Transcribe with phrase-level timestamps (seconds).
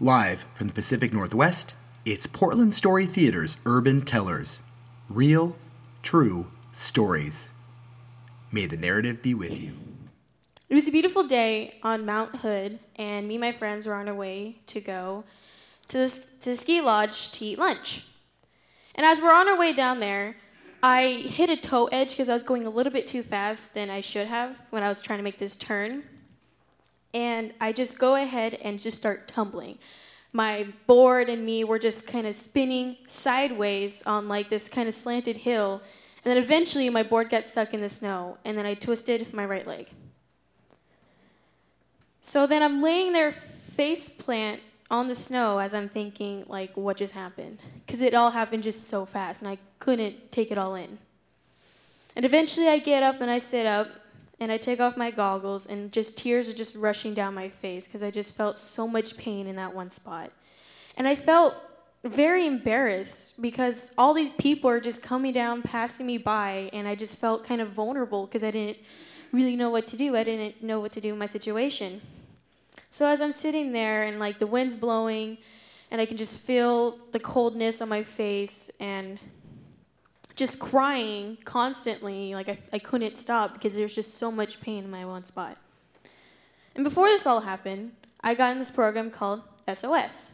[0.00, 4.62] Live from the Pacific Northwest, it's Portland Story Theater's Urban Tellers.
[5.08, 5.56] Real,
[6.04, 7.50] true stories.
[8.52, 9.72] May the narrative be with you.
[10.68, 14.08] It was a beautiful day on Mount Hood, and me and my friends were on
[14.08, 15.24] our way to go
[15.88, 16.08] to the,
[16.42, 18.04] to the ski lodge to eat lunch.
[18.94, 20.36] And as we're on our way down there,
[20.80, 23.90] I hit a toe edge because I was going a little bit too fast than
[23.90, 26.04] I should have when I was trying to make this turn.
[27.14, 29.78] And I just go ahead and just start tumbling.
[30.32, 34.94] My board and me were just kind of spinning sideways on like this kind of
[34.94, 35.80] slanted hill.
[36.24, 39.46] And then eventually my board got stuck in the snow, and then I twisted my
[39.46, 39.88] right leg.
[42.20, 46.96] So then I'm laying there face plant on the snow as I'm thinking, like, what
[46.98, 47.58] just happened?
[47.86, 50.98] Because it all happened just so fast, and I couldn't take it all in.
[52.16, 53.88] And eventually I get up and I sit up,
[54.40, 57.86] and I take off my goggles, and just tears are just rushing down my face
[57.86, 60.32] because I just felt so much pain in that one spot.
[60.96, 61.54] And I felt
[62.04, 66.94] very embarrassed because all these people are just coming down, passing me by, and I
[66.94, 68.78] just felt kind of vulnerable because I didn't
[69.32, 70.16] really know what to do.
[70.16, 72.00] I didn't know what to do in my situation.
[72.90, 75.38] So as I'm sitting there and like the wind's blowing
[75.90, 79.18] and I can just feel the coldness on my face and
[80.38, 84.90] just crying constantly, like I, I couldn't stop because there's just so much pain in
[84.90, 85.58] my one spot.
[86.74, 90.30] And before this all happened, I got in this program called SOS.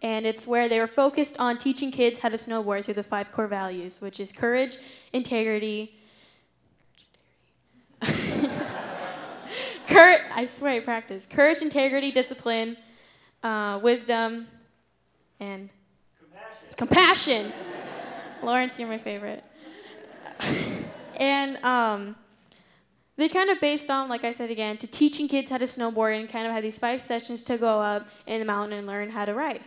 [0.00, 3.32] And it's where they were focused on teaching kids how to snowboard through the five
[3.32, 4.76] core values, which is courage,
[5.12, 5.94] integrity,
[9.88, 11.26] Courage, I swear I practice.
[11.26, 12.76] Courage, integrity, discipline,
[13.42, 14.46] uh, wisdom,
[15.40, 15.70] and
[16.76, 17.50] compassion.
[17.50, 17.67] compassion.
[18.42, 19.44] Lawrence, you're my favorite.
[21.16, 22.16] and um,
[23.16, 26.18] they're kind of based on, like I said again, to teaching kids how to snowboard
[26.18, 29.10] and kind of had these five sessions to go up in the mountain and learn
[29.10, 29.62] how to ride.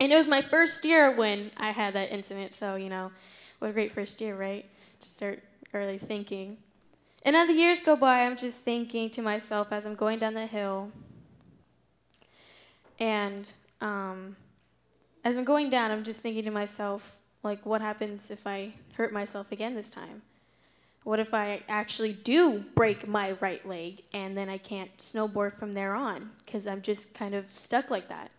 [0.00, 3.12] And it was my first year when I had that incident, so, you know,
[3.58, 4.68] what a great first year, right?
[5.00, 5.42] To start
[5.72, 6.58] early thinking.
[7.24, 10.34] And as the years go by, I'm just thinking to myself as I'm going down
[10.34, 10.92] the hill,
[12.98, 13.48] and
[13.80, 14.36] um,
[15.24, 19.12] as I'm going down, I'm just thinking to myself, like, what happens if I hurt
[19.12, 20.22] myself again this time?
[21.04, 25.74] What if I actually do break my right leg and then I can't snowboard from
[25.74, 28.30] there on because I'm just kind of stuck like that?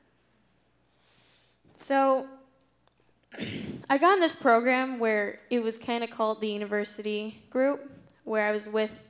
[1.77, 2.25] So
[3.89, 7.91] I got in this program where it was kind of called the university group
[8.23, 9.09] where I was with,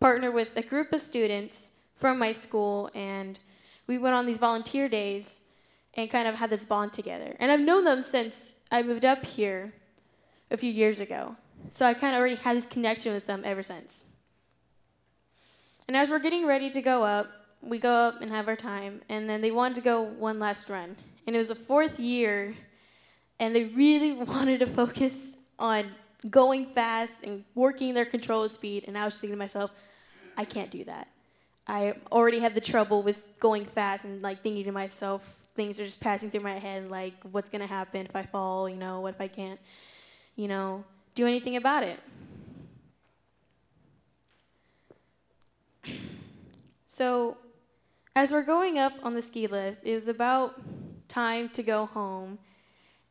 [0.00, 3.38] partner with a group of students from my school, and
[3.86, 5.40] we went on these volunteer days
[5.94, 7.36] and kind of had this bond together.
[7.38, 9.72] And I've known them since I moved up here
[10.50, 11.36] a few years ago.
[11.72, 14.04] So I kind of already had this connection with them ever since.
[15.86, 17.30] And as we're getting ready to go up,
[17.62, 20.68] we go up and have our time, and then they wanted to go one last
[20.68, 20.96] run.
[21.26, 22.54] And it was the fourth year,
[23.40, 25.92] and they really wanted to focus on
[26.30, 28.84] going fast and working their control of speed.
[28.86, 29.70] And I was thinking to myself,
[30.36, 31.08] I can't do that.
[31.66, 35.84] I already have the trouble with going fast and like thinking to myself, things are
[35.84, 38.68] just passing through my head, like what's gonna happen if I fall?
[38.68, 39.58] You know, what if I can't,
[40.36, 40.84] you know,
[41.16, 41.98] do anything about it?
[46.86, 47.36] So,
[48.14, 50.60] as we're going up on the ski lift, it was about
[51.08, 52.38] time to go home,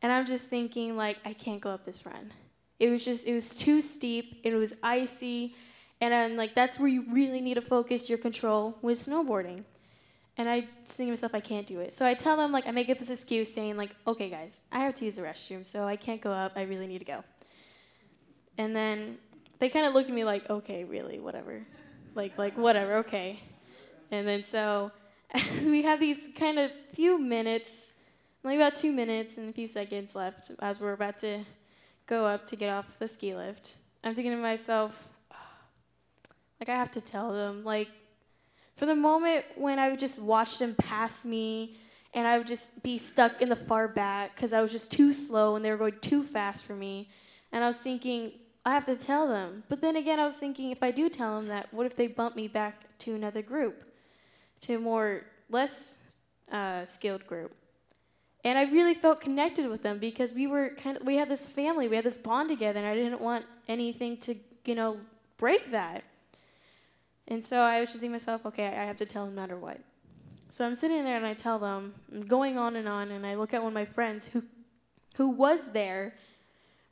[0.00, 2.32] and I'm just thinking like I can't go up this run.
[2.80, 5.54] It was just, it was too steep, it was icy,
[6.00, 9.64] and then, like, that's where you really need to focus your control with snowboarding.
[10.38, 11.92] And I just think to myself, I can't do it.
[11.92, 14.78] So I tell them, like, I make up this excuse saying, like, okay, guys, I
[14.78, 16.52] have to use the restroom, so I can't go up.
[16.54, 17.24] I really need to go.
[18.56, 19.18] And then
[19.58, 21.66] they kind of look at me like, okay, really, whatever.
[22.14, 23.40] Like, like, whatever, okay.
[24.12, 24.92] And then so
[25.64, 27.92] we have these kind of few minutes,
[28.44, 31.44] like about two minutes and a few seconds left as we're about to
[32.06, 33.74] go up to get off the ski lift.
[34.04, 35.08] I'm thinking to myself,
[36.60, 37.64] like, I have to tell them.
[37.64, 37.88] Like,
[38.78, 41.76] for the moment when I would just watch them pass me
[42.14, 45.12] and I would just be stuck in the far back because I was just too
[45.12, 47.08] slow and they were going too fast for me.
[47.50, 48.30] And I was thinking,
[48.64, 49.64] I have to tell them.
[49.68, 52.06] But then again, I was thinking, if I do tell them that, what if they
[52.06, 53.82] bump me back to another group,
[54.60, 55.98] to a more less
[56.52, 57.52] uh, skilled group?
[58.44, 61.46] And I really felt connected with them because we were kind of we had this
[61.48, 65.00] family, we had this bond together, and I didn't want anything to, you know,
[65.36, 66.04] break that.
[67.28, 69.40] And so I was just thinking to myself, okay, I have to tell them no
[69.42, 69.80] matter what.
[70.50, 73.34] So I'm sitting there and I tell them, I'm going on and on, and I
[73.34, 74.42] look at one of my friends who
[75.18, 76.14] who was there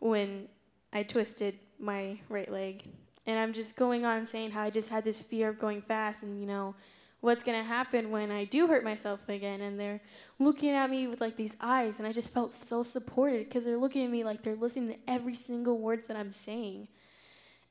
[0.00, 0.48] when
[0.92, 2.82] I twisted my right leg.
[3.24, 6.22] And I'm just going on saying how I just had this fear of going fast
[6.22, 6.74] and, you know,
[7.20, 9.60] what's going to happen when I do hurt myself again.
[9.60, 10.00] And they're
[10.40, 11.98] looking at me with like these eyes.
[11.98, 14.98] And I just felt so supported because they're looking at me like they're listening to
[15.06, 16.88] every single words that I'm saying.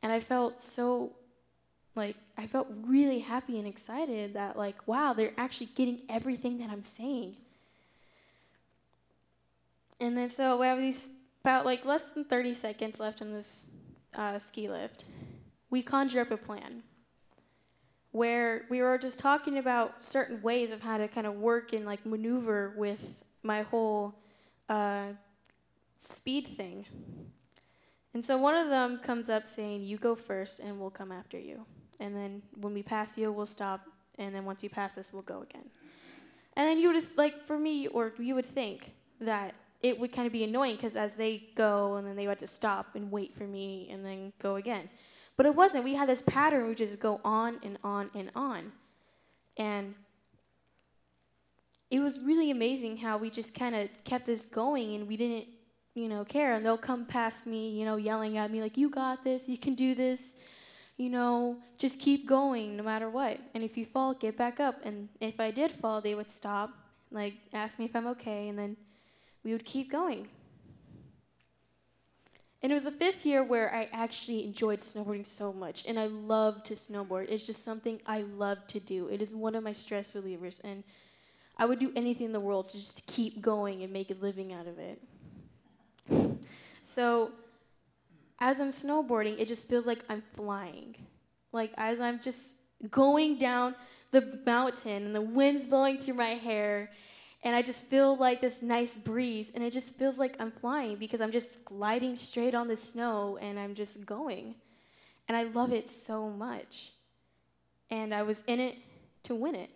[0.02, 1.18] And I felt so,
[1.96, 6.70] like, I felt really happy and excited that, like, wow, they're actually getting everything that
[6.70, 7.36] I'm saying.
[10.00, 11.08] And then so we have these
[11.46, 13.68] about like less than 30 seconds left on this
[14.16, 15.04] uh, ski lift.
[15.70, 16.82] We conjure up a plan
[18.12, 21.86] where we were just talking about certain ways of how to kind of work and
[21.86, 24.16] like maneuver with my whole
[24.70, 25.10] uh,
[26.00, 26.86] speed thing.
[28.14, 31.38] And so one of them comes up saying, You go first and we'll come after
[31.38, 31.66] you.
[32.00, 33.82] And then when we pass you, we'll stop.
[34.18, 35.70] And then once you pass us, we'll go again.
[36.56, 40.26] And then you would, like, for me, or you would think that it would kind
[40.26, 43.36] of be annoying because as they go and then they had to stop and wait
[43.36, 44.90] for me and then go again.
[45.38, 45.84] But it wasn't.
[45.84, 48.72] We had this pattern, we just go on and on and on.
[49.58, 49.96] And
[51.92, 55.48] it was really amazing how we just kind of kept this going and we didn't,
[55.94, 56.56] you know, care.
[56.56, 59.58] And they'll come past me, you know, yelling at me, like, you got this, you
[59.58, 60.34] can do this,
[60.98, 63.40] you know, just keep going no matter what.
[63.54, 64.80] And if you fall, get back up.
[64.84, 66.72] And if I did fall, they would stop,
[67.12, 68.78] like, ask me if I'm okay, and then
[69.44, 70.30] we would keep going.
[72.64, 76.08] And it was the fifth year where I actually enjoyed snowboarding so much, and I
[76.08, 77.28] love to snowboard.
[77.30, 79.08] It's just something I love to do.
[79.08, 80.84] It is one of my stress relievers, and
[81.58, 84.52] I would do anything in the world to just keep going and make a living
[84.52, 85.00] out of it.
[86.84, 87.34] so,
[88.40, 90.96] as I'm snowboarding, it just feels like I'm flying.
[91.52, 92.58] Like, as I'm just
[92.90, 93.76] going down
[94.12, 96.92] the mountain, and the wind's blowing through my hair,
[97.46, 100.96] and I just feel like this nice breeze, and it just feels like I'm flying
[100.98, 104.56] because I'm just gliding straight on the snow and I'm just going.
[105.28, 106.94] And I love it so much.
[107.92, 108.78] And I was in it
[109.24, 109.70] to win it.